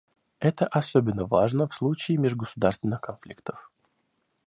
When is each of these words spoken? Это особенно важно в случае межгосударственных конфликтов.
Это 0.39 0.65
особенно 0.65 1.27
важно 1.27 1.67
в 1.67 1.75
случае 1.75 2.17
межгосударственных 2.17 3.01
конфликтов. 3.01 3.69